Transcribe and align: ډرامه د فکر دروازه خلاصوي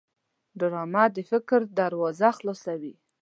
ډرامه 0.59 1.03
د 1.15 1.17
فکر 1.31 1.59
دروازه 1.79 2.29
خلاصوي 2.37 2.93